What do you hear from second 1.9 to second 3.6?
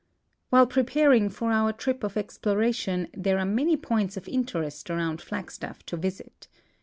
of exploration there are